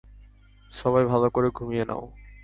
[0.73, 2.03] সবাই ভালো করে ঘুমিয়ে নাও।